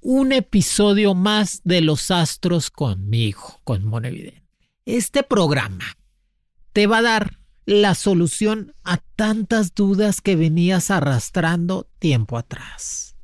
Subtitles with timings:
[0.00, 4.42] Un episodio más de Los Astros conmigo, con Monevidente.
[4.84, 5.96] Este programa
[6.72, 13.16] te va a dar la solución a tantas dudas que venías arrastrando tiempo atrás.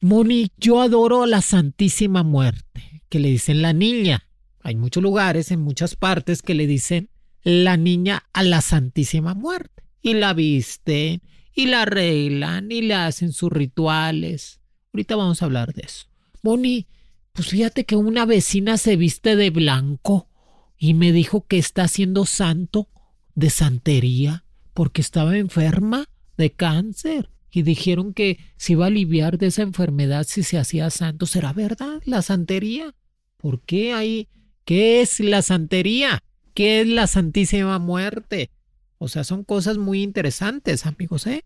[0.00, 4.28] Moni, yo adoro la Santísima Muerte, que le dicen la niña.
[4.60, 7.08] Hay muchos lugares, en muchas partes, que le dicen
[7.42, 9.84] la niña a la Santísima Muerte.
[10.02, 11.22] Y la visten,
[11.54, 14.60] y la arreglan, y le hacen sus rituales.
[14.96, 16.06] Ahorita vamos a hablar de eso.
[16.40, 16.86] Moni,
[17.34, 20.30] pues fíjate que una vecina se viste de blanco
[20.78, 22.88] y me dijo que está haciendo santo
[23.34, 26.06] de santería porque estaba enferma
[26.38, 30.88] de cáncer y dijeron que se iba a aliviar de esa enfermedad si se hacía
[30.88, 31.26] santo.
[31.26, 32.94] ¿Será verdad la santería?
[33.36, 34.28] ¿Por qué hay?
[34.64, 36.22] ¿Qué es la santería?
[36.54, 38.50] ¿Qué es la Santísima Muerte?
[38.96, 41.44] O sea, son cosas muy interesantes, amigos, ¿eh?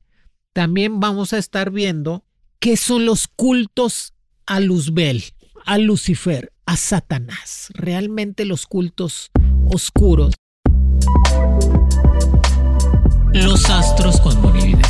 [0.52, 2.24] También vamos a estar viendo
[2.62, 4.12] ¿Qué son los cultos
[4.44, 5.24] a Luzbel,
[5.64, 7.68] a Lucifer, a Satanás?
[7.72, 9.30] Realmente los cultos
[9.72, 10.34] oscuros.
[13.32, 14.86] Los astros con Monividente.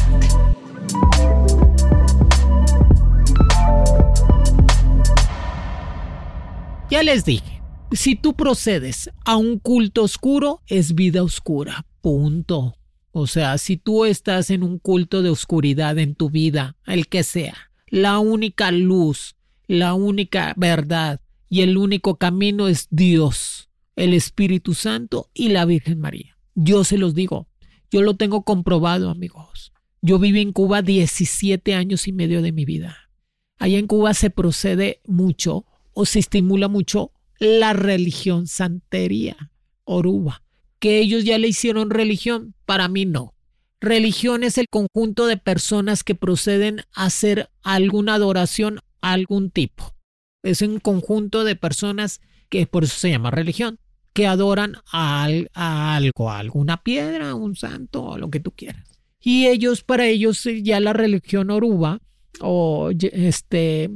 [6.90, 11.86] Ya les dije, si tú procedes a un culto oscuro, es vida oscura.
[12.00, 12.79] Punto.
[13.12, 17.24] O sea, si tú estás en un culto de oscuridad en tu vida, el que
[17.24, 17.54] sea,
[17.88, 25.28] la única luz, la única verdad y el único camino es Dios, el Espíritu Santo
[25.34, 26.38] y la Virgen María.
[26.54, 27.48] Yo se los digo,
[27.90, 29.72] yo lo tengo comprobado, amigos.
[30.02, 33.10] Yo viví en Cuba 17 años y medio de mi vida.
[33.58, 39.50] Allá en Cuba se procede mucho o se estimula mucho la religión santería,
[39.84, 40.42] oruba
[40.80, 43.34] que ellos ya le hicieron religión, para mí no.
[43.80, 49.94] Religión es el conjunto de personas que proceden a hacer alguna adoración algún tipo.
[50.42, 53.78] Es un conjunto de personas que por eso se llama religión,
[54.12, 59.00] que adoran a, algo, a alguna piedra, a un santo, o lo que tú quieras.
[59.20, 62.00] Y ellos, para ellos, ya la religión oruba
[62.40, 63.90] o este,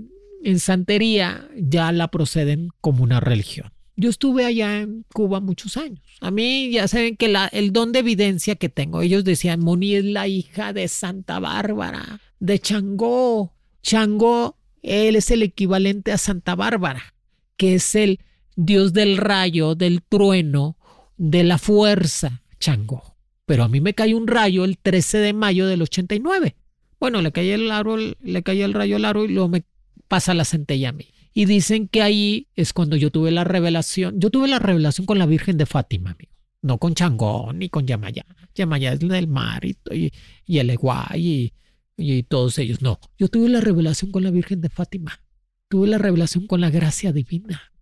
[0.44, 3.73] en santería ya la proceden como una religión.
[3.96, 6.00] Yo estuve allá en Cuba muchos años.
[6.20, 10.04] A mí ya saben que el don de evidencia que tengo, ellos decían, Moni es
[10.04, 13.52] la hija de Santa Bárbara, de Changó.
[13.82, 17.14] Changó, él es el equivalente a Santa Bárbara,
[17.56, 18.20] que es el
[18.56, 20.76] dios del rayo, del trueno,
[21.16, 23.16] de la fuerza, Changó.
[23.46, 26.56] Pero a mí me cayó un rayo el 13 de mayo del 89.
[26.98, 29.64] Bueno, le cayó el, árbol, le cayó el rayo al árbol y luego me
[30.08, 31.06] pasa la centella a mí.
[31.36, 34.20] Y dicen que ahí es cuando yo tuve la revelación.
[34.20, 36.32] Yo tuve la revelación con la Virgen de Fátima, amigo.
[36.62, 38.24] No con Changón ni con Yamaya.
[38.54, 40.12] Yamaya es del mar y,
[40.46, 41.52] el Eguay
[41.98, 42.80] y, todos ellos.
[42.80, 45.20] No, yo tuve la revelación con la Virgen de Fátima.
[45.68, 47.72] Tuve la revelación con la gracia divina.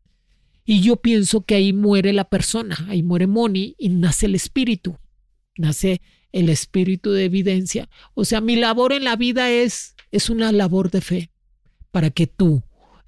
[0.65, 4.97] Y yo pienso que ahí muere la persona, ahí muere Moni y nace el espíritu.
[5.59, 6.01] Nace
[6.33, 7.91] el espíritu de evidencia.
[8.15, 11.31] O sea, mi labor en la vida es, es una labor de fe
[11.91, 12.63] para que tú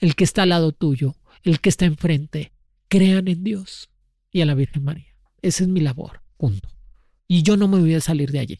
[0.04, 2.52] el que está al lado tuyo, el que está enfrente,
[2.88, 3.88] crean en Dios
[4.30, 5.16] y a la Virgen María.
[5.40, 6.68] Esa es mi labor, punto.
[7.26, 8.58] Y yo no me voy a salir de allí.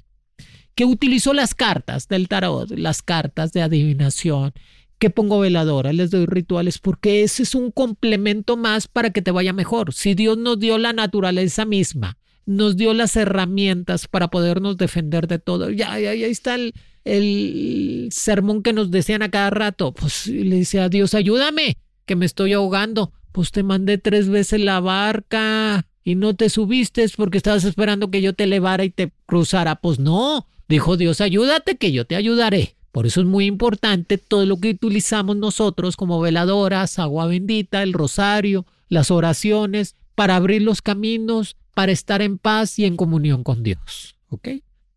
[0.75, 4.55] Que utilizo las cartas del tarot, las cartas de adivinación,
[4.99, 9.31] que pongo veladora, les doy rituales, porque ese es un complemento más para que te
[9.31, 9.93] vaya mejor.
[9.93, 12.17] Si Dios nos dio la naturaleza misma,
[12.47, 16.73] nos dio las herramientas para podernos defender de todo, ya, ya, ya está el,
[17.05, 21.77] el sermón que nos decían a cada rato, pues le dice a Dios, ayúdame,
[22.07, 23.13] que me estoy ahogando.
[23.33, 28.23] Pues te mandé tres veces la barca y no te subiste porque estabas esperando que
[28.23, 29.77] yo te elevara y te cruzara.
[29.77, 32.77] Pues no, dijo Dios, ayúdate que yo te ayudaré.
[32.93, 37.93] Por eso es muy importante todo lo que utilizamos nosotros como veladoras, agua bendita, el
[37.93, 43.65] rosario, las oraciones, para abrir los caminos, para estar en paz y en comunión con
[43.65, 44.15] Dios.
[44.29, 44.49] ¿Ok?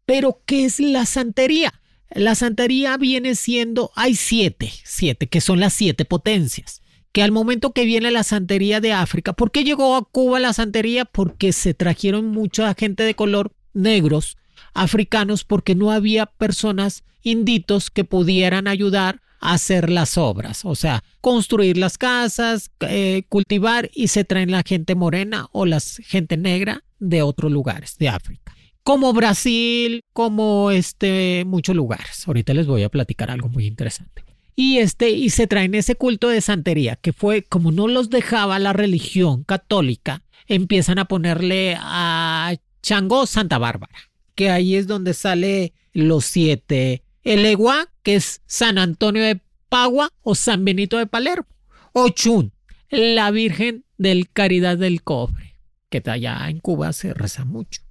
[0.05, 1.73] Pero, ¿qué es la santería?
[2.11, 6.81] La santería viene siendo, hay siete, siete, que son las siete potencias.
[7.11, 10.53] Que al momento que viene la santería de África, ¿por qué llegó a Cuba la
[10.53, 11.05] santería?
[11.05, 14.37] Porque se trajeron mucha gente de color negros,
[14.73, 21.03] africanos, porque no había personas inditos que pudieran ayudar a hacer las obras, o sea,
[21.21, 26.83] construir las casas, eh, cultivar y se traen la gente morena o la gente negra
[26.99, 28.56] de otros lugares de África.
[28.87, 32.25] Como Brasil, como este, muchos lugares.
[32.25, 34.23] Ahorita les voy a platicar algo muy interesante.
[34.55, 38.59] Y este, y se traen ese culto de santería, que fue como no los dejaba
[38.59, 43.93] la religión católica, empiezan a ponerle a Chango Santa Bárbara,
[44.35, 47.03] que ahí es donde sale los siete.
[47.25, 47.57] El
[48.03, 51.49] que es San Antonio de Pagua o San Benito de Palermo.
[51.91, 52.53] Ochun,
[52.89, 55.57] la Virgen del Caridad del Cobre,
[55.89, 57.81] que allá en Cuba se reza mucho.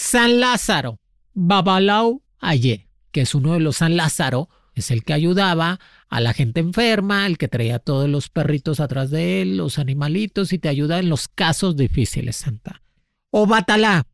[0.00, 1.00] San Lázaro,
[1.34, 6.32] Babalau Aye, que es uno de los San Lázaro, es el que ayudaba a la
[6.34, 10.68] gente enferma, el que traía todos los perritos atrás de él, los animalitos y te
[10.68, 12.80] ayuda en los casos difíciles, Santa.
[13.30, 14.06] O Batalá,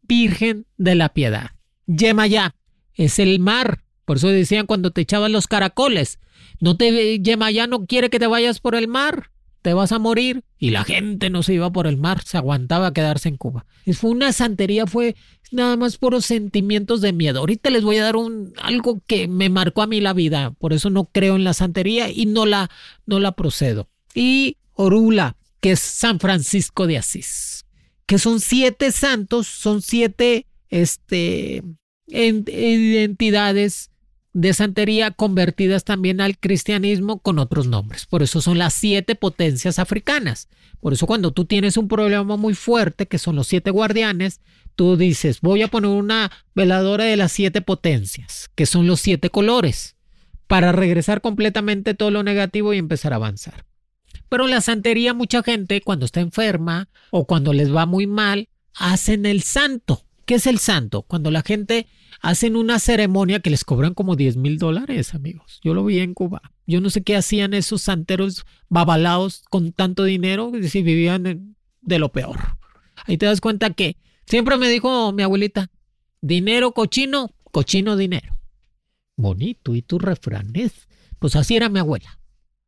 [0.00, 1.50] Virgen de la Piedad.
[1.86, 2.54] Yemayá
[2.94, 3.84] es el mar.
[4.06, 6.18] Por eso decían cuando te echaban los caracoles,
[6.60, 10.44] no te Yemayá no quiere que te vayas por el mar, te vas a morir.
[10.58, 13.66] Y la gente no se iba por el mar, se aguantaba a quedarse en Cuba.
[13.92, 15.14] Fue una santería, fue
[15.52, 17.40] nada más por los sentimientos de miedo.
[17.40, 20.72] Ahorita les voy a dar un algo que me marcó a mí la vida, por
[20.72, 22.70] eso no creo en la santería y no la
[23.04, 23.88] no la procedo.
[24.14, 27.66] Y Orula, que es San Francisco de Asís
[28.06, 31.62] que son siete santos, son siete este,
[32.06, 33.90] entidades
[34.36, 38.04] de santería convertidas también al cristianismo con otros nombres.
[38.04, 40.50] Por eso son las siete potencias africanas.
[40.78, 44.42] Por eso cuando tú tienes un problema muy fuerte, que son los siete guardianes,
[44.74, 49.30] tú dices, voy a poner una veladora de las siete potencias, que son los siete
[49.30, 49.96] colores,
[50.46, 53.64] para regresar completamente todo lo negativo y empezar a avanzar.
[54.28, 59.24] Pero la santería mucha gente cuando está enferma o cuando les va muy mal, hacen
[59.24, 60.05] el santo.
[60.26, 61.02] ¿Qué es el santo?
[61.02, 61.86] Cuando la gente
[62.20, 65.60] hacen una ceremonia que les cobran como 10 mil dólares, amigos.
[65.62, 66.42] Yo lo vi en Cuba.
[66.66, 72.10] Yo no sé qué hacían esos santeros babalaos con tanto dinero si vivían de lo
[72.10, 72.58] peor.
[73.04, 73.96] Ahí te das cuenta que
[74.26, 75.70] siempre me dijo mi abuelita,
[76.20, 78.36] dinero cochino, cochino dinero.
[79.16, 80.88] Bonito, ¿y tus refranes?
[81.20, 82.18] Pues así era mi abuela,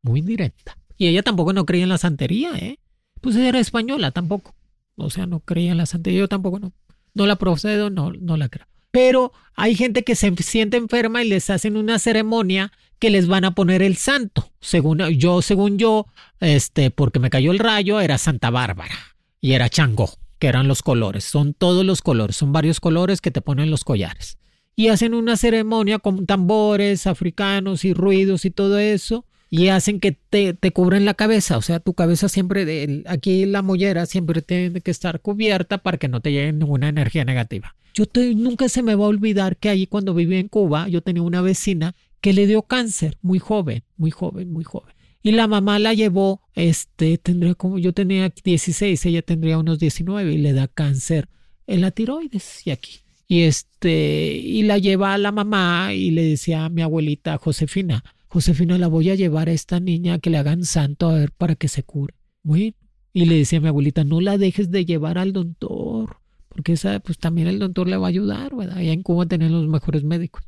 [0.03, 0.79] muy directa.
[0.97, 2.79] Y ella tampoco no creía en la santería, ¿eh?
[3.21, 4.55] Pues era española tampoco.
[4.95, 6.73] O sea, no creía en la santería, yo tampoco no.
[7.19, 8.69] No la procedo, no, no la creo.
[8.93, 12.71] Pero hay gente que se siente enferma y les hacen una ceremonia
[13.01, 14.53] que les van a poner el santo.
[14.61, 16.07] Según yo, según yo,
[16.39, 18.95] este, porque me cayó el rayo, era Santa Bárbara
[19.41, 21.25] y era Changó, que eran los colores.
[21.25, 24.39] Son todos los colores, son varios colores que te ponen los collares.
[24.77, 30.13] Y hacen una ceremonia con tambores africanos y ruidos y todo eso y hacen que
[30.13, 31.57] te, te cubren la cabeza.
[31.57, 36.09] O sea, tu cabeza siempre, aquí la mollera siempre tiene que estar cubierta para que
[36.09, 37.75] no te llegue ninguna energía negativa.
[37.95, 38.05] Yo
[38.37, 41.41] nunca se me va a olvidar que allí cuando viví en Cuba, yo tenía una
[41.41, 44.95] vecina que le dio cáncer muy joven, muy joven, muy joven.
[45.23, 50.33] Y la mamá la llevó, este, tendría como, yo tenía 16, ella tendría unos 19
[50.33, 51.29] y le da cáncer
[51.67, 53.01] en la tiroides y aquí.
[53.27, 58.05] Y este, y la lleva a la mamá y le decía a mi abuelita Josefina,
[58.29, 61.55] Josefina, la voy a llevar a esta niña que le hagan santo a ver para
[61.55, 62.15] que se cure.
[62.43, 62.75] Bueno,
[63.15, 67.01] y le decía a mi abuelita, no la dejes de llevar al doctor, porque esa,
[67.01, 68.79] pues también el doctor le va a ayudar, ¿verdad?
[68.79, 70.45] Allá en Cuba tienen los mejores médicos.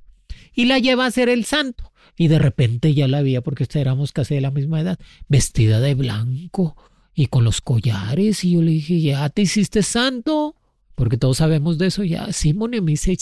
[0.54, 1.92] Y la lleva a hacer el santo.
[2.18, 4.98] Y de repente ya la veía, porque éramos casi de la misma edad,
[5.28, 6.76] vestida de blanco
[7.14, 8.44] y con los collares.
[8.44, 10.54] Y yo le dije, ¿ya te hiciste santo?
[10.94, 12.32] Porque todos sabemos de eso ya.
[12.32, 13.16] Simón me hice,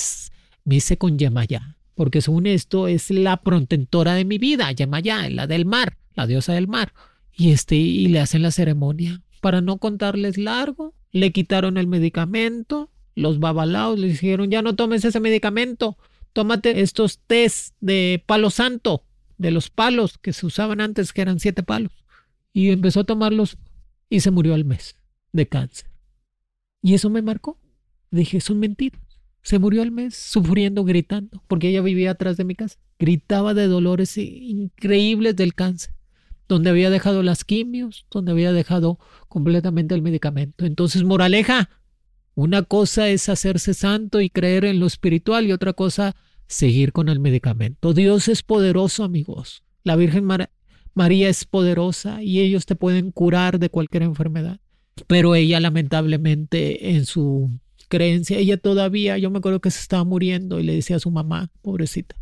[0.65, 5.49] me hice con Yemayá porque según esto es la protectora de mi vida, Yemayá, la
[5.49, 6.95] del mar, la diosa del mar.
[7.33, 9.21] Y este, y le hacen la ceremonia.
[9.41, 15.05] Para no contarles largo, le quitaron el medicamento, los babalaos le dijeron, ya no tomes
[15.05, 15.99] ese medicamento,
[16.33, 19.03] tómate estos tés de palo santo,
[19.37, 22.05] de los palos que se usaban antes, que eran siete palos.
[22.53, 23.59] Y empezó a tomarlos
[24.09, 24.95] y se murió al mes
[25.33, 25.91] de cáncer.
[26.81, 27.59] Y eso me marcó.
[28.13, 29.03] Dije, son mentiras.
[29.49, 32.77] Se murió al mes sufriendo, gritando, porque ella vivía atrás de mi casa.
[32.99, 35.95] Gritaba de dolores increíbles del cáncer,
[36.49, 40.67] donde había dejado las quimios, donde había dejado completamente el medicamento.
[40.67, 41.71] Entonces, moraleja,
[42.35, 46.15] una cosa es hacerse santo y creer en lo espiritual y otra cosa
[46.47, 47.95] seguir con el medicamento.
[47.95, 49.63] Dios es poderoso, amigos.
[49.83, 50.29] La Virgen
[50.93, 54.61] María es poderosa y ellos te pueden curar de cualquier enfermedad.
[55.07, 57.51] Pero ella lamentablemente en su
[57.89, 58.39] creencia.
[58.39, 61.51] Ella todavía, yo me acuerdo que se estaba muriendo y le decía a su mamá,
[61.63, 62.17] pobrecita,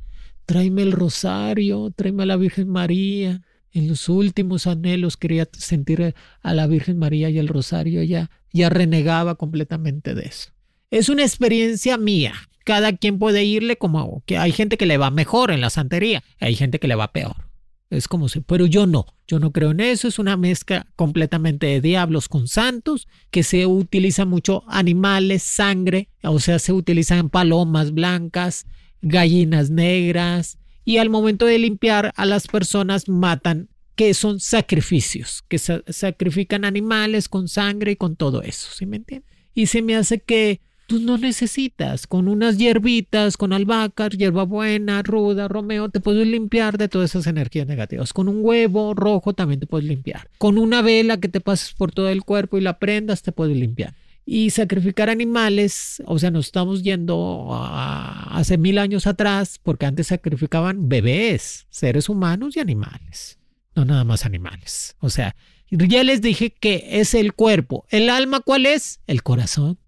[0.46, 3.42] tráeme el rosario, tráeme a la Virgen María.
[3.72, 8.00] En los últimos anhelos quería sentir a la Virgen María y el rosario.
[8.00, 10.50] Ella ya renegaba completamente de eso.
[10.90, 12.32] Es una experiencia mía.
[12.64, 16.24] Cada quien puede irle como que hay gente que le va mejor en la santería,
[16.40, 17.45] hay gente que le va peor.
[17.88, 21.66] Es como si, pero yo no, yo no creo en eso, es una mezcla completamente
[21.66, 27.92] de diablos con santos, que se utiliza mucho animales, sangre, o sea, se utilizan palomas
[27.92, 28.66] blancas,
[29.02, 35.58] gallinas negras, y al momento de limpiar a las personas matan, que son sacrificios, que
[35.58, 39.30] sacrifican animales con sangre y con todo eso, ¿sí me entiendes?
[39.54, 45.48] Y se me hace que Tú no necesitas, con unas hierbitas, con albahaca, hierbabuena, ruda,
[45.48, 48.12] romeo, te puedes limpiar de todas esas energías negativas.
[48.12, 50.30] Con un huevo rojo también te puedes limpiar.
[50.38, 53.56] Con una vela que te pases por todo el cuerpo y la prendas, te puedes
[53.56, 53.94] limpiar.
[54.24, 60.88] Y sacrificar animales, o sea, nos estamos yendo hace mil años atrás, porque antes sacrificaban
[60.88, 63.38] bebés, seres humanos y animales,
[63.74, 64.94] no nada más animales.
[65.00, 65.34] O sea,
[65.68, 67.86] ya les dije que es el cuerpo.
[67.90, 69.00] ¿El alma cuál es?
[69.08, 69.78] El corazón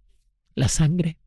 [0.59, 1.19] la sangre.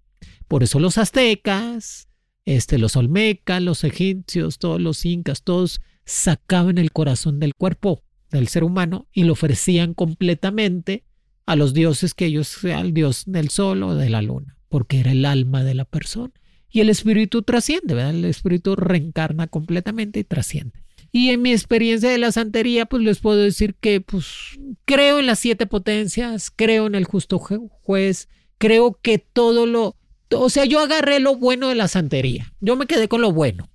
[0.48, 2.08] Por eso los aztecas,
[2.46, 8.48] este, los olmecas, los egipcios, todos los incas, todos sacaban el corazón del cuerpo del
[8.48, 11.06] ser humano y lo ofrecían completamente
[11.46, 15.12] a los dioses que ellos, al dios del sol o de la luna, porque era
[15.12, 16.34] el alma de la persona.
[16.70, 18.12] Y el espíritu trasciende, ¿verdad?
[18.12, 20.84] El espíritu reencarna completamente y trasciende.
[21.12, 25.26] Y en mi experiencia de la santería, pues les puedo decir que pues creo en
[25.26, 28.30] las siete potencias, creo en el justo juez,
[28.62, 29.96] creo que todo lo,
[30.30, 32.54] o sea, yo agarré lo bueno de la santería.
[32.62, 33.68] Yo me quedé con lo bueno,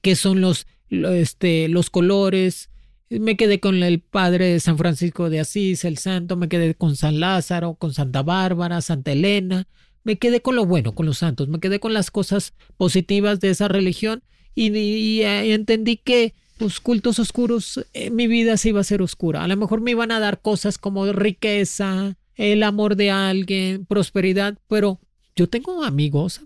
[0.00, 2.70] que son los, este, los colores.
[3.10, 6.38] Me quedé con el padre de San Francisco de Asís, el santo.
[6.38, 9.68] Me quedé con San Lázaro, con Santa Bárbara, Santa Elena.
[10.04, 11.48] Me quedé con lo bueno, con los santos.
[11.48, 14.22] Me quedé con las cosas positivas de esa religión
[14.54, 19.44] y, entendí que los pues, cultos oscuros, en mi vida se iba a ser oscura.
[19.44, 24.58] A lo mejor me iban a dar cosas como riqueza, el amor de alguien, prosperidad,
[24.66, 24.98] pero
[25.36, 26.40] yo tengo amigos,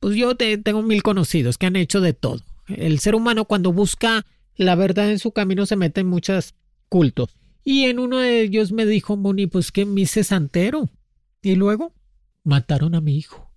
[0.00, 2.40] pues yo tengo mil conocidos que han hecho de todo.
[2.66, 4.26] El ser humano cuando busca
[4.56, 6.54] la verdad en su camino se mete en muchos
[6.88, 7.36] cultos.
[7.62, 10.90] Y en uno de ellos me dijo Moni, pues que me hice santero.
[11.42, 11.94] Y luego
[12.42, 13.52] mataron a mi hijo.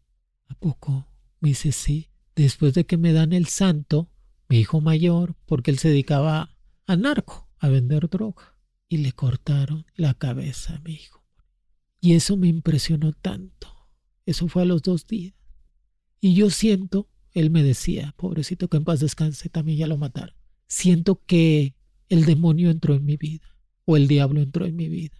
[0.48, 1.08] ¿A poco?
[1.40, 2.10] Me dice, sí.
[2.36, 4.12] Después de que me dan el santo,
[4.48, 6.56] mi hijo mayor, porque él se dedicaba
[6.86, 8.56] a narco, a vender droga.
[8.88, 11.19] Y le cortaron la cabeza a mi hijo.
[12.02, 13.68] Y eso me impresionó tanto.
[14.26, 15.34] Eso fue a los dos días.
[16.22, 20.36] Y yo siento, él me decía, pobrecito que en paz descanse, también ya lo mataron.
[20.68, 21.76] Siento que
[22.10, 23.48] el demonio entró en mi vida,
[23.86, 25.16] o el diablo entró en mi vida.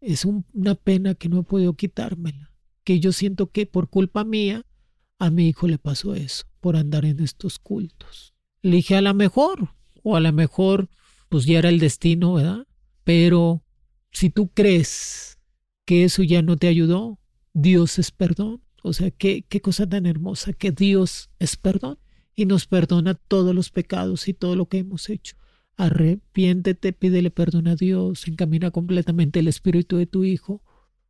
[0.00, 2.52] Es una pena que no he podido quitármela,
[2.84, 4.66] que yo siento que por culpa mía
[5.18, 8.34] a mi hijo le pasó eso, por andar en estos cultos.
[8.62, 10.90] Le dije a la mejor, o a la mejor,
[11.28, 12.66] pues ya era el destino, ¿verdad?
[13.04, 13.64] Pero
[14.12, 15.38] si tú crees
[15.84, 17.18] que eso ya no te ayudó,
[17.52, 18.62] Dios es perdón.
[18.82, 21.98] O sea, qué, qué cosa tan hermosa que Dios es perdón
[22.34, 25.36] y nos perdona todos los pecados y todo lo que hemos hecho.
[25.76, 30.62] Arrepiéntete, pídele perdón a Dios, encamina completamente el espíritu de tu Hijo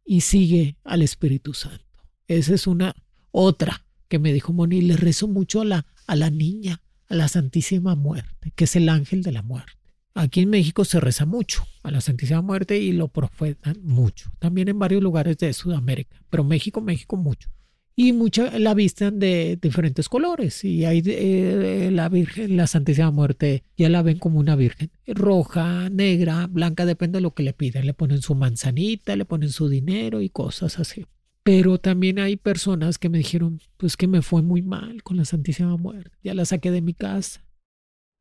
[0.04, 1.84] y sigue al Espíritu Santo.
[2.28, 2.94] Esa es una
[3.30, 4.80] otra que me dijo Moni.
[4.80, 8.88] Le rezo mucho a la, a la niña, a la Santísima Muerte, que es el
[8.88, 9.72] ángel de la muerte.
[10.14, 14.30] Aquí en México se reza mucho a la Santísima Muerte y lo profetan mucho.
[14.38, 17.50] También en varios lugares de Sudamérica, pero México, México mucho.
[17.96, 20.64] Y mucha la vistan de diferentes colores.
[20.64, 24.90] Y hay eh, la Virgen, la Santísima Muerte, ya la ven como una Virgen.
[25.06, 27.86] Roja, negra, blanca, depende de lo que le piden.
[27.86, 31.06] Le ponen su manzanita, le ponen su dinero y cosas así.
[31.44, 35.24] Pero también hay personas que me dijeron, pues que me fue muy mal con la
[35.24, 36.16] Santísima Muerte.
[36.22, 37.43] Ya la saqué de mi casa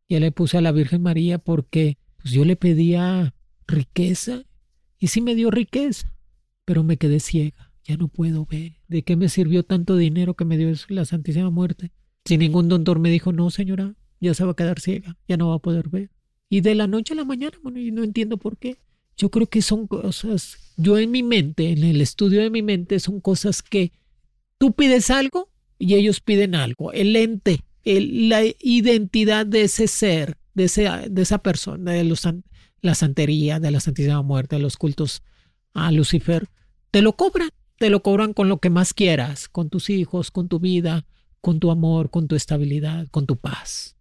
[0.10, 3.33] ya le puse a la Virgen María porque pues, yo le pedía
[3.67, 4.43] riqueza
[5.00, 6.13] y sí me dio riqueza,
[6.65, 8.74] pero me quedé ciega, ya no puedo ver.
[8.88, 11.91] ¿De qué me sirvió tanto dinero que me dio la Santísima Muerte?
[12.25, 15.50] Si ningún doctor me dijo, no señora, ya se va a quedar ciega, ya no
[15.50, 16.10] va a poder ver.
[16.50, 18.77] Y de la noche a la mañana, bueno, y no entiendo por qué.
[19.17, 23.00] Yo creo que son cosas, yo en mi mente, en el estudio de mi mente,
[23.00, 23.91] son cosas que
[24.57, 26.93] tú pides algo y ellos piden algo.
[26.93, 32.18] El ente la identidad de ese ser, de, de esa persona, de
[32.82, 35.24] la santería, de la Santísima Muerte, de los cultos
[35.74, 36.50] a Lucifer,
[36.92, 40.48] te lo cobran, te lo cobran con lo que más quieras, con tus hijos, con
[40.48, 41.06] tu vida,
[41.42, 43.98] con tu amor, con tu estabilidad, con tu paz.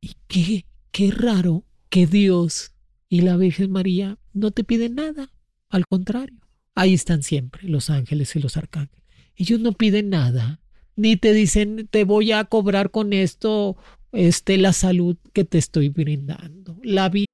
[0.00, 2.72] Y qué, qué raro que Dios
[3.08, 5.30] y la Virgen María no te piden nada,
[5.68, 6.38] al contrario,
[6.74, 9.04] ahí están siempre los ángeles y los arcángeles.
[9.36, 10.60] Ellos no piden nada,
[10.98, 13.76] ni te dicen te voy a cobrar con esto
[14.12, 16.76] este la salud que te estoy brindando.
[16.82, 17.26] La vida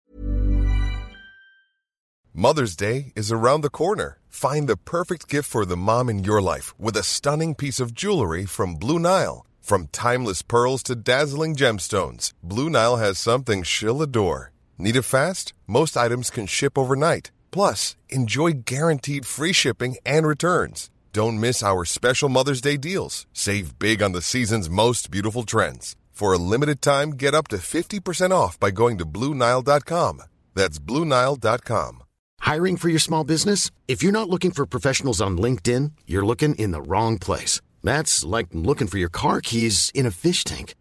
[2.36, 4.18] Mother's Day is around the corner.
[4.28, 7.94] Find the perfect gift for the mom in your life with a stunning piece of
[7.94, 9.46] jewelry from Blue Nile.
[9.62, 14.50] From timeless pearls to dazzling gemstones, Blue Nile has something she'll adore.
[14.76, 15.54] Need it fast?
[15.68, 17.30] Most items can ship overnight.
[17.52, 20.90] Plus, enjoy guaranteed free shipping and returns.
[21.14, 23.28] Don't miss our special Mother's Day deals.
[23.32, 25.94] Save big on the season's most beautiful trends.
[26.10, 30.22] For a limited time, get up to 50% off by going to BlueNile.com.
[30.54, 32.02] That's BlueNile.com.
[32.40, 33.70] Hiring for your small business?
[33.86, 37.60] If you're not looking for professionals on LinkedIn, you're looking in the wrong place.
[37.84, 40.74] That's like looking for your car keys in a fish tank.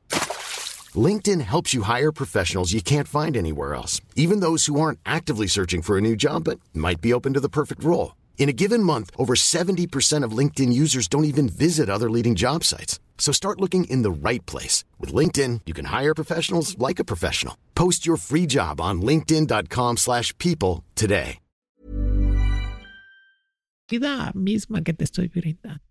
[1.08, 5.46] LinkedIn helps you hire professionals you can't find anywhere else, even those who aren't actively
[5.46, 8.16] searching for a new job but might be open to the perfect role.
[8.38, 12.66] In a given month, over 70% of LinkedIn users don't even visit other leading job
[12.66, 13.00] sites.
[13.18, 14.84] So start looking in the right place.
[15.00, 17.56] With LinkedIn, you can hire professionals like a professional.
[17.74, 21.40] Post your free job on linkedin.com slash people today.
[23.94, 25.82] vida misma que te estoy brindando.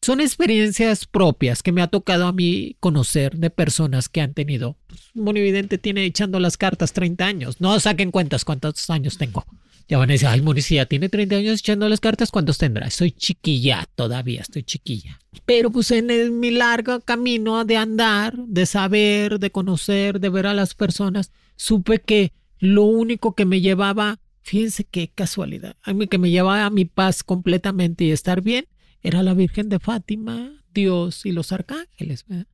[0.00, 4.76] Son experiencias propias que me ha tocado a mí conocer de personas que han tenido.
[4.86, 7.60] Pues, Monividente tiene echando las cartas 30 años.
[7.60, 9.44] No saquen cuentas cuántos años tengo.
[9.88, 12.90] Ya van a decir, ay, Monicia, tiene 30 años echando las cartas, ¿cuántos tendrá?
[12.90, 15.18] Soy chiquilla todavía, estoy chiquilla.
[15.46, 20.46] Pero pues en el- mi largo camino de andar, de saber, de conocer, de ver
[20.46, 26.06] a las personas, supe que lo único que me llevaba, fíjense qué casualidad, a mí
[26.06, 28.66] que me llevaba a mi paz completamente y estar bien,
[29.02, 32.26] era la Virgen de Fátima, Dios y los arcángeles.
[32.28, 32.46] ¿verdad?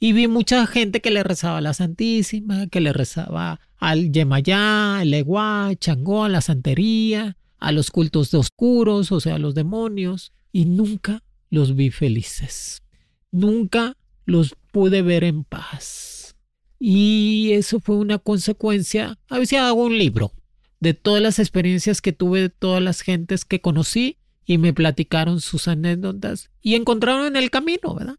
[0.00, 5.00] Y vi mucha gente que le rezaba a la Santísima, que le rezaba al Yemayá,
[5.00, 9.54] al Eguá, Changó, a la santería, a los cultos de oscuros, o sea, a los
[9.54, 12.82] demonios, y nunca los vi felices.
[13.30, 16.36] Nunca los pude ver en paz.
[16.78, 19.18] Y eso fue una consecuencia.
[19.28, 20.32] A veces hago un libro
[20.80, 25.40] de todas las experiencias que tuve de todas las gentes que conocí y me platicaron
[25.40, 28.16] sus anécdotas y encontraron en el camino, ¿verdad?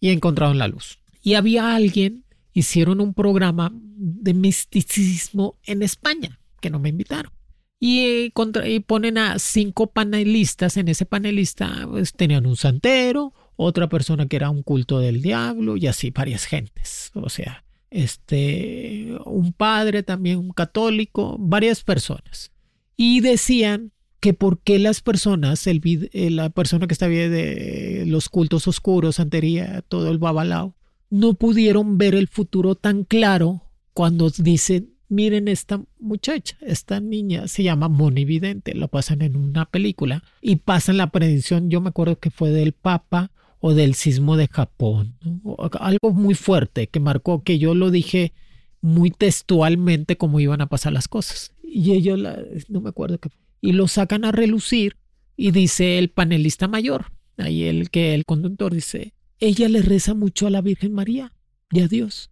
[0.00, 1.00] Y encontraron la luz.
[1.22, 7.32] Y había alguien, hicieron un programa de misticismo en España, que no me invitaron.
[7.80, 10.76] Y, eh, contra- y ponen a cinco panelistas.
[10.76, 15.76] En ese panelista pues, tenían un santero, otra persona que era un culto del diablo
[15.76, 17.10] y así varias gentes.
[17.14, 22.52] O sea, este, un padre también, un católico, varias personas.
[22.96, 25.80] Y decían que por qué las personas, el,
[26.12, 30.74] eh, la persona que estaba de los cultos oscuros, santería, todo el babalao,
[31.10, 37.62] no pudieron ver el futuro tan claro cuando dicen, miren esta muchacha, esta niña se
[37.62, 42.30] llama Monividente, lo pasan en una película y pasan la predicción, yo me acuerdo que
[42.30, 45.56] fue del Papa o del sismo de Japón, ¿no?
[45.80, 48.32] Algo muy fuerte que marcó que yo lo dije
[48.80, 51.52] muy textualmente cómo iban a pasar las cosas.
[51.64, 54.96] Y ellos, la- no me acuerdo qué, y lo sacan a relucir
[55.36, 60.46] y dice el panelista mayor, ahí el que el conductor dice, ella le reza mucho
[60.46, 61.32] a la Virgen María
[61.70, 62.30] y a Dios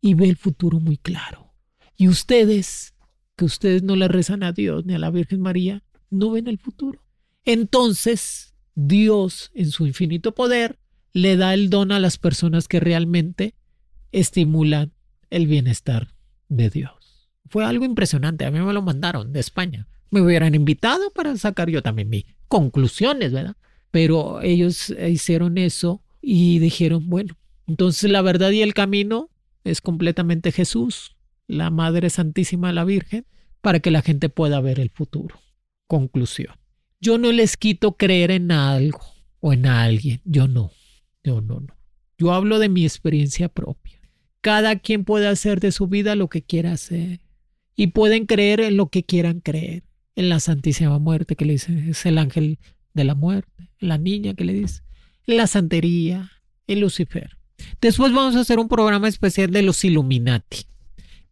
[0.00, 1.54] y ve el futuro muy claro.
[1.96, 2.94] Y ustedes,
[3.36, 6.58] que ustedes no le rezan a Dios ni a la Virgen María, no ven el
[6.58, 7.02] futuro.
[7.44, 10.78] Entonces, Dios, en su infinito poder,
[11.12, 13.54] le da el don a las personas que realmente
[14.12, 14.92] estimulan
[15.30, 16.14] el bienestar
[16.48, 17.28] de Dios.
[17.48, 18.44] Fue algo impresionante.
[18.44, 19.88] A mí me lo mandaron de España.
[20.10, 23.56] Me hubieran invitado para sacar yo también mis conclusiones, ¿verdad?
[23.90, 29.30] Pero ellos hicieron eso y dijeron, bueno, entonces la verdad y el camino
[29.64, 33.26] es completamente Jesús, la Madre Santísima, la Virgen,
[33.60, 35.40] para que la gente pueda ver el futuro.
[35.86, 36.54] Conclusión.
[37.00, 39.00] Yo no les quito creer en algo
[39.40, 40.20] o en alguien.
[40.24, 40.70] Yo no.
[41.24, 41.74] Yo no, no.
[42.18, 43.98] Yo hablo de mi experiencia propia.
[44.40, 47.20] Cada quien puede hacer de su vida lo que quiera hacer.
[47.74, 49.84] Y pueden creer en lo que quieran creer.
[50.16, 52.58] En la Santísima Muerte que le dice es el ángel
[52.92, 53.70] de la muerte.
[53.78, 54.82] La niña que le dice.
[55.26, 56.30] La santería.
[56.66, 57.36] En Lucifer.
[57.80, 60.66] Después vamos a hacer un programa especial de los Illuminati.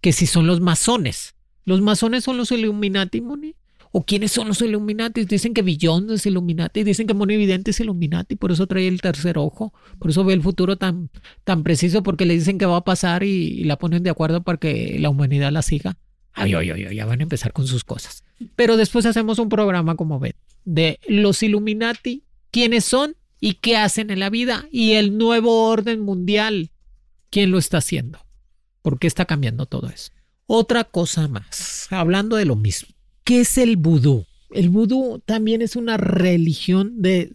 [0.00, 1.34] Que si son los masones.
[1.64, 3.54] Los masones son los Illuminati, Moni.
[3.90, 5.24] ¿O quiénes son los Illuminati?
[5.24, 9.00] Dicen que Billón es Illuminati, dicen que Mono Evidente es Illuminati, por eso trae el
[9.00, 11.08] tercer ojo, por eso ve el futuro tan,
[11.44, 14.42] tan preciso, porque le dicen que va a pasar y, y la ponen de acuerdo
[14.42, 15.96] para que la humanidad la siga.
[16.32, 18.24] Ay, ay, ay, ya van a empezar con sus cosas.
[18.54, 24.10] Pero después hacemos un programa, como ven, de los Illuminati, quiénes son y qué hacen
[24.10, 26.70] en la vida, y el nuevo orden mundial,
[27.30, 28.18] quién lo está haciendo,
[28.82, 30.12] por qué está cambiando todo eso.
[30.46, 32.88] Otra cosa más, hablando de lo mismo.
[33.24, 34.24] ¿Qué es el vudú?
[34.50, 37.32] El vudú también es una religión de,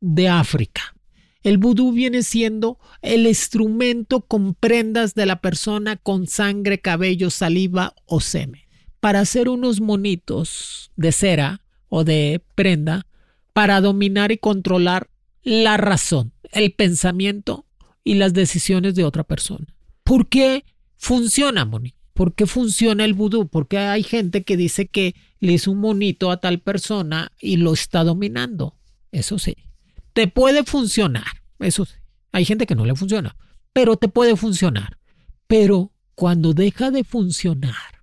[0.00, 0.94] de África.
[1.42, 7.94] El vudú viene siendo el instrumento con prendas de la persona con sangre, cabello, saliva
[8.06, 8.62] o semen.
[8.98, 13.06] Para hacer unos monitos de cera o de prenda
[13.52, 15.08] para dominar y controlar
[15.48, 17.66] la razón, el pensamiento
[18.04, 19.66] y las decisiones de otra persona.
[20.04, 20.64] ¿Por qué
[20.98, 21.94] funciona, Moni?
[22.12, 23.48] ¿Por qué funciona el vudú?
[23.48, 27.72] Porque hay gente que dice que le hizo un monito a tal persona y lo
[27.72, 28.76] está dominando.
[29.10, 29.56] Eso sí.
[30.12, 31.42] Te puede funcionar.
[31.60, 31.94] Eso sí.
[32.32, 33.36] Hay gente que no le funciona.
[33.72, 34.98] Pero te puede funcionar.
[35.46, 38.02] Pero cuando deja de funcionar,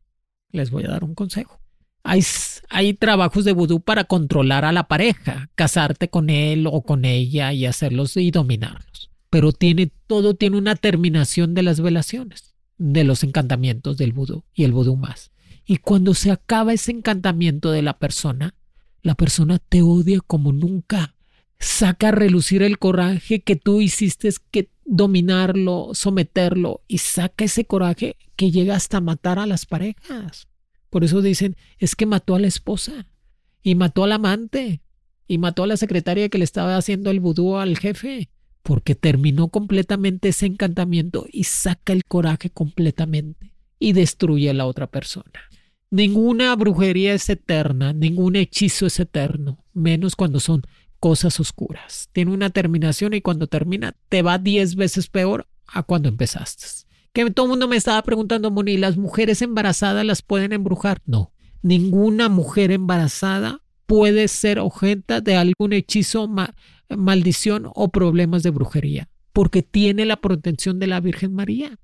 [0.51, 1.59] les voy a dar un consejo.
[2.05, 7.51] Hay, trabajos de vudú para controlar a la pareja, casarte con él o con ella
[7.51, 9.09] y hacerlos y dominarlos.
[9.31, 14.65] Pero tiene, todo tiene una terminación de las velaciones de los encantamientos del vudú y
[14.65, 15.31] el vudú más.
[15.65, 18.53] Y cuando se acaba ese encantamiento de la persona,
[19.01, 21.15] la persona te odia como nunca.
[21.57, 28.15] Saca a relucir el coraje que tú hiciste que dominarlo, someterlo y saca ese coraje
[28.35, 30.47] que llega hasta matar a las parejas.
[30.95, 33.05] Por eso dicen, es que mató a la esposa
[33.61, 34.81] y mató al amante
[35.27, 38.29] y mató a la secretaria que le estaba haciendo el vudú al jefe
[38.63, 44.87] porque terminó completamente ese encantamiento y saca el coraje completamente y destruye a la otra
[44.87, 45.33] persona.
[45.91, 50.61] Ninguna brujería es eterna, ningún hechizo es eterno, menos cuando son
[51.01, 52.07] cosas oscuras.
[52.13, 56.84] Tiene una terminación y cuando termina te va diez veces peor a cuando empezaste.
[57.15, 61.01] Que todo el mundo me estaba preguntando, Moni, ¿las mujeres embarazadas las pueden embrujar?
[61.05, 66.29] No, ninguna mujer embarazada puede ser objeto de algún hechizo
[66.89, 71.79] maldición o problemas de brujería, porque tiene la protección de la Virgen María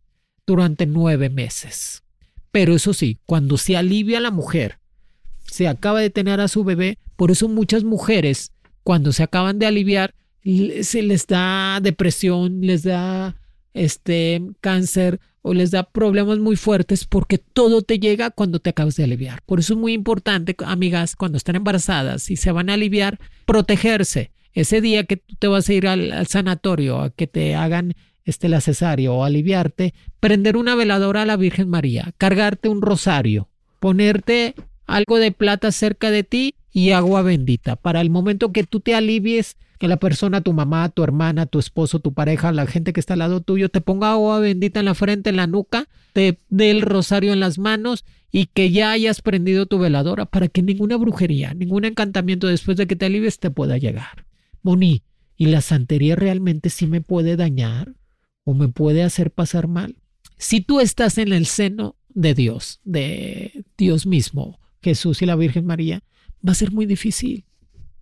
[0.46, 2.04] durante nueve meses.
[2.52, 4.80] Pero eso sí, cuando se alivia la mujer,
[5.46, 8.52] se acaba de tener a su bebé, por eso muchas mujeres,
[8.84, 10.14] cuando se acaban de aliviar,
[10.44, 13.38] se les da depresión, les da
[13.74, 18.96] este cáncer o les da problemas muy fuertes porque todo te llega cuando te acabas
[18.96, 19.42] de aliviar.
[19.46, 24.32] Por eso es muy importante, amigas, cuando están embarazadas y se van a aliviar, protegerse.
[24.54, 27.94] Ese día que tú te vas a ir al, sanatorio a que te hagan
[28.26, 33.50] este, la cesárea o aliviarte, prender una veladora a la Virgen María, cargarte un rosario,
[33.80, 34.56] ponerte
[34.86, 37.78] algo de plata cerca de ti y agua bendita.
[37.78, 41.58] Para el momento que tú te alivies, que la persona, tu mamá, tu hermana, tu
[41.58, 44.86] esposo, tu pareja, la gente que está al lado tuyo, te ponga agua bendita en
[44.86, 48.92] la frente, en la nuca, te dé el rosario en las manos y que ya
[48.92, 53.40] hayas prendido tu veladora para que ninguna brujería, ningún encantamiento después de que te alivies
[53.40, 54.28] te pueda llegar.
[54.62, 55.02] Moni,
[55.36, 57.96] ¿y la santería realmente sí me puede dañar
[58.44, 59.96] o me puede hacer pasar mal?
[60.38, 65.66] Si tú estás en el seno de Dios, de Dios mismo, Jesús y la Virgen
[65.66, 66.04] María,
[66.48, 67.46] va a ser muy difícil,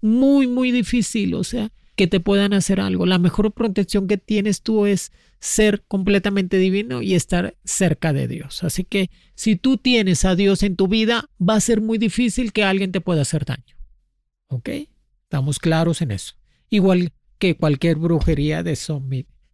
[0.02, 3.06] muy, muy difícil, o sea, que te puedan hacer algo.
[3.06, 8.64] La mejor protección que tienes tú es ser completamente divino y estar cerca de Dios.
[8.64, 12.52] Así que si tú tienes a Dios en tu vida, va a ser muy difícil
[12.52, 13.76] que alguien te pueda hacer daño.
[14.48, 14.70] ¿Ok?
[15.24, 18.78] Estamos claros en eso igual que cualquier brujería de,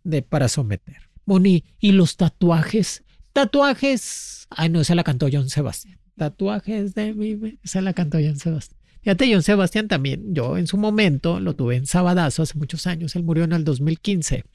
[0.03, 0.97] de para someter.
[1.25, 3.03] Moni, ¿y los tatuajes?
[3.33, 4.47] Tatuajes.
[4.49, 5.99] Ay, no, esa la cantó John Sebastián.
[6.15, 7.57] Tatuajes de mi.
[7.63, 8.79] Esa la cantó John Sebastián.
[9.05, 10.33] Fíjate, John Sebastián también.
[10.33, 13.15] Yo en su momento lo tuve en Sabadazo hace muchos años.
[13.15, 14.45] Él murió en el 2015.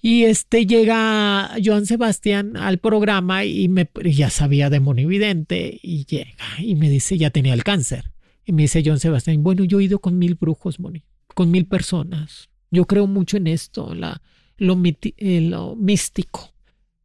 [0.00, 6.34] Y este llega Joan Sebastián al programa y me ya sabía de Monividente y llega
[6.58, 8.10] y me dice ya tenía el cáncer.
[8.44, 11.66] Y me dice John Sebastián, bueno, yo he ido con mil brujos, Moni con mil
[11.66, 12.50] personas.
[12.72, 14.16] Yo creo mucho en esto, lo,
[14.56, 16.52] lo místico.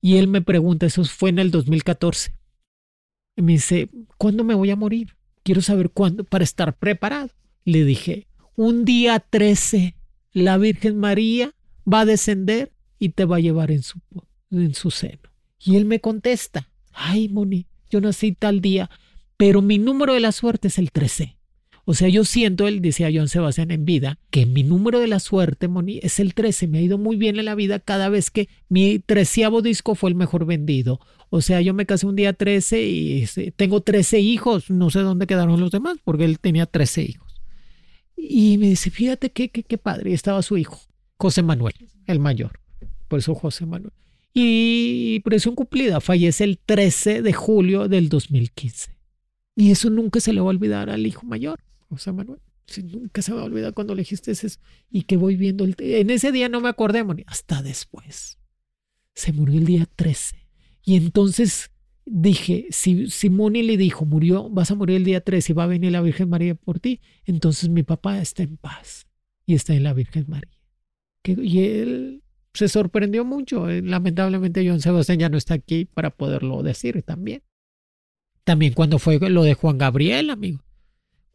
[0.01, 2.33] Y él me pregunta, eso fue en el 2014.
[3.35, 5.16] Y me dice, ¿cuándo me voy a morir?
[5.47, 7.29] Quiero saber cuándo para estar preparado.
[7.63, 9.95] Le dije, un día 13,
[10.33, 11.55] la Virgen María
[11.89, 14.01] va a descender y te va a llevar en su,
[14.51, 15.21] en su seno.
[15.63, 18.89] Y él me contesta, ay, Moni, yo nací tal día,
[19.37, 21.36] pero mi número de la suerte es el 13.
[21.89, 25.21] O sea, yo siento, él decía John Sebastián en vida, que mi número de la
[25.21, 26.67] suerte, Moni, es el 13.
[26.67, 30.09] Me ha ido muy bien en la vida cada vez que mi treceavo disco fue
[30.09, 30.99] el mejor vendido.
[31.29, 34.69] O sea, yo me casé un día 13 y este, tengo 13 hijos.
[34.69, 37.41] No sé dónde quedaron los demás, porque él tenía 13 hijos.
[38.17, 40.09] Y me dice, fíjate qué, qué, qué padre.
[40.09, 40.77] Y estaba su hijo,
[41.17, 42.59] José Manuel, el mayor.
[43.07, 43.93] Por eso José Manuel.
[44.33, 48.91] Y presión cumplida, fallece el 13 de julio del 2015.
[49.55, 51.61] Y eso nunca se le va a olvidar al hijo mayor.
[51.89, 52.39] José Manuel.
[52.65, 54.47] Si nunca se me olvida cuando le dijiste eso
[54.89, 55.75] y que voy viendo el...
[55.79, 58.37] En ese día no me acordé, Moni, hasta después.
[59.13, 60.47] Se murió el día 13.
[60.83, 61.71] Y entonces
[62.05, 65.67] dije, si, si le dijo, murió, vas a morir el día 13 y va a
[65.67, 69.07] venir la Virgen María por ti, entonces mi papá está en paz
[69.45, 70.57] y está en la Virgen María.
[71.23, 72.23] y él
[72.53, 73.69] se sorprendió mucho.
[73.69, 77.43] Eh, lamentablemente John Sebastián ya no está aquí para poderlo decir también.
[78.43, 80.63] También cuando fue lo de Juan Gabriel, amigo.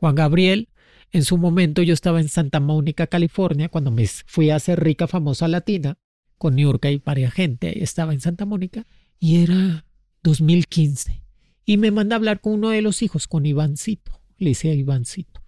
[0.03, 0.69] Juan Gabriel,
[1.13, 5.07] en su momento yo estaba en Santa Mónica, California, cuando me fui a hacer rica
[5.07, 5.97] famosa latina
[6.39, 8.85] con Niurka y varias gente, estaba en Santa Mónica
[9.21, 9.87] y era
[10.25, 11.23] 2015.
[11.65, 14.21] Y me manda a hablar con uno de los hijos, con Ivancito.
[14.39, 15.41] Le dice a Ivancito.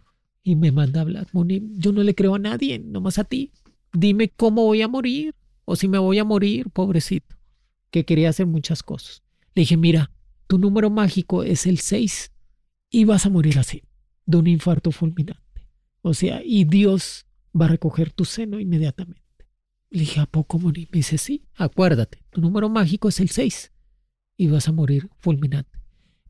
[0.45, 1.27] Y me manda a hablar.
[1.33, 3.51] Moni, yo no le creo a nadie, nomás a ti.
[3.93, 5.35] Dime cómo voy a morir.
[5.65, 7.35] O si me voy a morir, pobrecito.
[7.91, 9.25] Que quería hacer muchas cosas.
[9.57, 10.13] Le dije, mira,
[10.47, 12.31] tu número mágico es el 6
[12.91, 13.83] y vas a morir así,
[14.27, 15.69] de un infarto fulminante.
[16.03, 17.27] O sea, y Dios
[17.59, 19.23] va a recoger tu seno inmediatamente.
[19.91, 20.89] Le dije, ¿a poco morir?
[20.93, 23.73] Me dice, sí, acuérdate, tu número mágico es el 6
[24.37, 25.79] y vas a morir fulminante.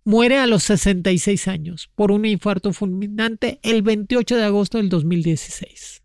[0.04, 6.02] Muere a los 66 años por un infarto fulminante el 28 de agosto del 2016.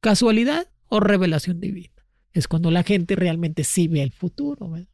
[0.00, 2.06] ¿Casualidad o revelación divina?
[2.34, 4.68] Es cuando la gente realmente sí ve el futuro.
[4.68, 4.88] ¿verdad?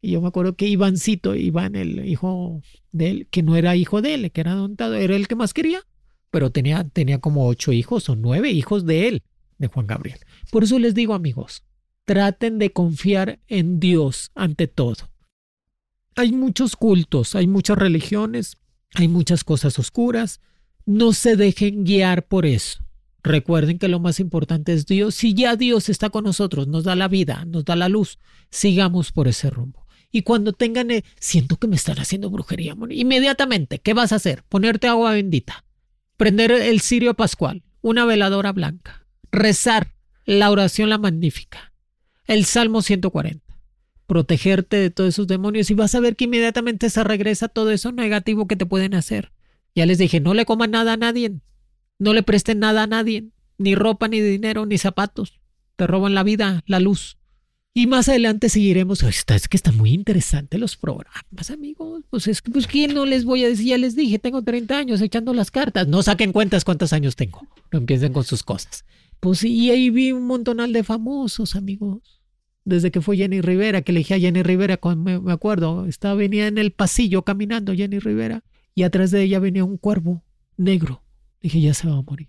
[0.00, 2.60] Y yo me acuerdo que Ivancito, Iván, el hijo
[2.92, 5.54] de él, que no era hijo de él, que era dontado, era el que más
[5.54, 5.82] quería,
[6.30, 9.22] pero tenía, tenía como ocho hijos o nueve hijos de él,
[9.58, 10.18] de Juan Gabriel.
[10.50, 11.64] Por eso les digo, amigos,
[12.04, 15.10] traten de confiar en Dios ante todo.
[16.14, 18.56] Hay muchos cultos, hay muchas religiones,
[18.94, 20.40] hay muchas cosas oscuras.
[20.86, 22.80] No se dejen guiar por eso.
[23.22, 25.16] Recuerden que lo más importante es Dios.
[25.16, 28.18] Si ya Dios está con nosotros, nos da la vida, nos da la luz,
[28.50, 29.85] sigamos por ese rumbo.
[30.16, 34.44] Y cuando tengan, eh, siento que me están haciendo brujería, inmediatamente, ¿qué vas a hacer?
[34.48, 35.66] Ponerte agua bendita,
[36.16, 39.92] prender el cirio pascual, una veladora blanca, rezar
[40.24, 41.74] la oración la magnífica,
[42.24, 43.44] el Salmo 140,
[44.06, 47.92] protegerte de todos esos demonios y vas a ver que inmediatamente se regresa todo eso
[47.92, 49.32] negativo que te pueden hacer.
[49.74, 51.42] Ya les dije, no le coman nada a nadie,
[51.98, 53.26] no le presten nada a nadie,
[53.58, 55.40] ni ropa, ni dinero, ni zapatos.
[55.76, 57.18] Te roban la vida, la luz.
[57.76, 59.02] Y más adelante seguiremos.
[59.02, 62.04] Es que están muy interesantes los programas, amigos.
[62.08, 63.66] Pues es que, pues, ¿quién no les voy a decir?
[63.66, 65.86] Ya les dije, tengo 30 años echando las cartas.
[65.86, 67.46] No saquen cuentas cuántos años tengo.
[67.70, 68.86] No empiecen con sus cosas.
[69.20, 72.22] Pues y ahí vi un montonal de famosos, amigos.
[72.64, 76.56] Desde que fue Jenny Rivera, que elegí a Jenny Rivera, me acuerdo, estaba, venía en
[76.56, 78.42] el pasillo caminando Jenny Rivera
[78.74, 80.24] y atrás de ella venía un cuervo
[80.56, 81.02] negro.
[81.42, 82.28] Dije, ya se va a morir.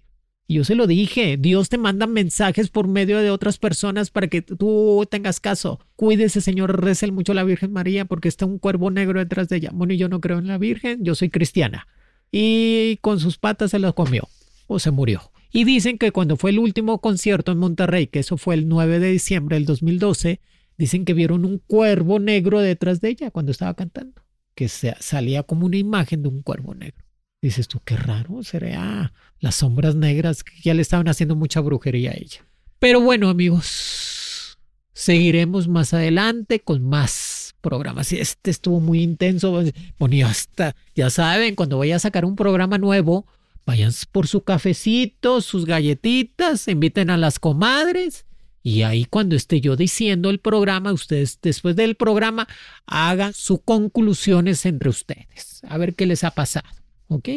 [0.50, 4.28] Y yo se lo dije, Dios te manda mensajes por medio de otras personas para
[4.28, 5.82] que tú tengas caso.
[5.98, 9.58] Cuídese, Señor, rece mucho a la Virgen María porque está un cuervo negro detrás de
[9.58, 9.72] ella.
[9.74, 11.88] Bueno, yo no creo en la Virgen, yo soy cristiana.
[12.32, 14.30] Y con sus patas se las comió
[14.68, 15.32] o se murió.
[15.52, 19.00] Y dicen que cuando fue el último concierto en Monterrey, que eso fue el 9
[19.00, 20.40] de diciembre del 2012,
[20.78, 24.22] dicen que vieron un cuervo negro detrás de ella cuando estaba cantando,
[24.56, 27.07] que salía como una imagen de un cuervo negro.
[27.41, 32.12] Dices tú, qué raro, será las sombras negras que ya le estaban haciendo mucha brujería
[32.12, 32.45] a ella.
[32.80, 34.58] Pero bueno, amigos,
[34.93, 38.12] seguiremos más adelante con más programas.
[38.12, 39.63] Este estuvo muy intenso.
[40.00, 43.28] Bueno, hasta, ya saben, cuando vaya a sacar un programa nuevo,
[43.65, 48.26] vayan por su cafecito, sus galletitas, inviten a las comadres.
[48.63, 52.47] Y ahí cuando esté yo diciendo el programa, ustedes después del programa
[52.86, 55.62] hagan sus conclusiones entre ustedes.
[55.67, 56.67] A ver qué les ha pasado.
[57.08, 57.30] ¿Ok?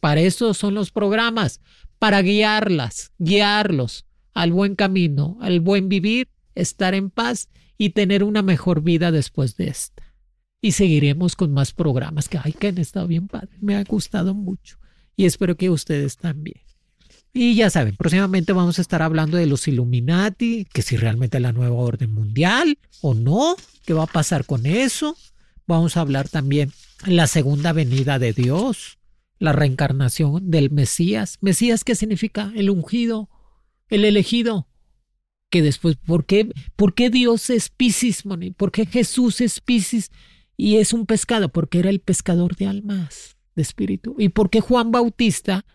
[0.00, 1.60] Para eso son los programas,
[1.98, 8.42] para guiarlas, guiarlos al buen camino, al buen vivir, estar en paz y tener una
[8.42, 10.02] mejor vida después de esta.
[10.60, 14.34] Y seguiremos con más programas que, ay, que han estado bien padre, me ha gustado
[14.34, 14.78] mucho
[15.16, 16.60] y espero que ustedes también.
[17.34, 21.42] Y ya saben, próximamente vamos a estar hablando de los Illuminati, que si realmente es
[21.42, 23.56] la nueva orden mundial o no,
[23.86, 25.16] qué va a pasar con eso.
[25.66, 26.72] Vamos a hablar también
[27.06, 28.98] la segunda venida de Dios,
[29.42, 31.38] la reencarnación del Mesías.
[31.40, 32.52] Mesías, ¿qué significa?
[32.54, 33.28] El ungido,
[33.88, 34.68] el elegido.
[35.50, 38.52] Que después, ¿por qué, ¿por qué Dios es Piscis, Moni?
[38.52, 40.12] ¿Por qué Jesús es Piscis
[40.56, 41.48] y es un pescado?
[41.48, 44.14] Porque era el pescador de almas, de espíritu.
[44.16, 45.66] ¿Y por qué Juan Bautista?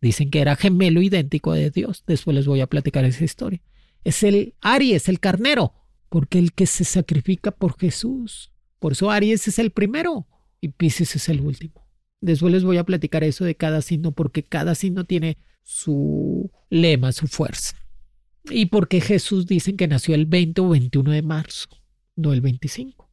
[0.00, 2.04] Dicen que era gemelo idéntico de Dios.
[2.06, 3.60] Después les voy a platicar esa historia.
[4.02, 5.74] Es el Aries, el carnero,
[6.08, 8.50] porque el que se sacrifica por Jesús.
[8.78, 10.26] Por eso Aries es el primero
[10.62, 11.79] y Piscis es el último.
[12.20, 17.12] Después les voy a platicar eso de cada signo porque cada signo tiene su lema,
[17.12, 17.76] su fuerza.
[18.44, 21.68] Y porque Jesús dicen que nació el 20 o 21 de marzo,
[22.16, 23.10] no el 25.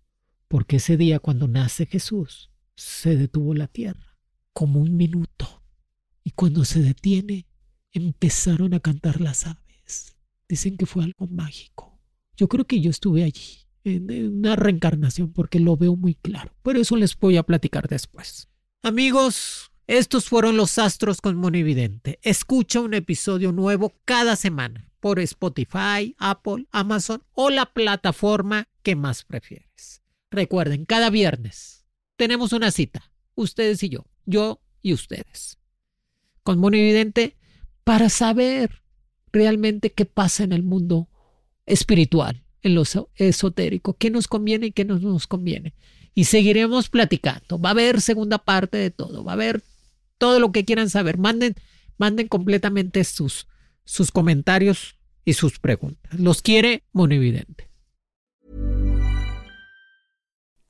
[0.48, 4.18] Porque ese día cuando nace Jesús se detuvo la tierra
[4.54, 5.64] como un minuto.
[6.24, 7.46] Y cuando se detiene
[7.92, 10.16] empezaron a cantar las aves.
[10.48, 12.00] Dicen que fue algo mágico.
[12.36, 16.54] Yo creo que yo estuve allí en una reencarnación porque lo veo muy claro.
[16.64, 18.50] Pero eso les voy a platicar después.
[18.84, 22.20] Amigos, estos fueron los astros con Monividente.
[22.22, 29.24] Escucha un episodio nuevo cada semana por Spotify, Apple, Amazon o la plataforma que más
[29.24, 30.04] prefieres.
[30.30, 31.86] Recuerden, cada viernes
[32.16, 35.60] tenemos una cita, ustedes y yo, yo y ustedes,
[36.44, 37.36] con Monividente
[37.84, 38.84] para saber
[39.32, 41.10] realmente qué pasa en el mundo
[41.66, 42.84] espiritual, en lo
[43.16, 45.74] esotérico, qué nos conviene y qué no nos conviene.
[46.14, 47.60] Y seguiremos platicando.
[47.60, 49.64] Va a haber segunda parte de todo, va a haber
[50.18, 51.18] todo lo que quieran saber.
[51.18, 51.56] Manden,
[51.98, 53.48] manden completamente sus,
[53.86, 56.20] sus comentarios y sus preguntas.
[56.20, 57.67] Los quiere Monividente.